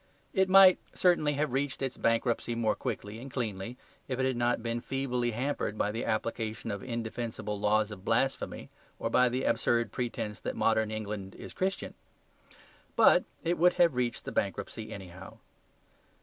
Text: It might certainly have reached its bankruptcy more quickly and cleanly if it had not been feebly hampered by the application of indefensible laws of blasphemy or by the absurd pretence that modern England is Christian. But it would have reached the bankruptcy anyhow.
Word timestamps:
It 0.33 0.49
might 0.49 0.79
certainly 0.95 1.33
have 1.33 1.53
reached 1.53 1.79
its 1.83 1.95
bankruptcy 1.95 2.55
more 2.55 2.73
quickly 2.75 3.19
and 3.19 3.31
cleanly 3.31 3.77
if 4.07 4.17
it 4.19 4.25
had 4.25 4.35
not 4.35 4.63
been 4.63 4.81
feebly 4.81 5.29
hampered 5.29 5.77
by 5.77 5.91
the 5.91 6.05
application 6.05 6.71
of 6.71 6.81
indefensible 6.81 7.59
laws 7.59 7.91
of 7.91 8.03
blasphemy 8.03 8.71
or 8.97 9.11
by 9.11 9.29
the 9.29 9.43
absurd 9.43 9.91
pretence 9.91 10.41
that 10.41 10.55
modern 10.55 10.89
England 10.89 11.35
is 11.35 11.53
Christian. 11.53 11.93
But 12.95 13.25
it 13.43 13.59
would 13.59 13.75
have 13.75 13.93
reached 13.93 14.25
the 14.25 14.31
bankruptcy 14.31 14.91
anyhow. 14.91 15.37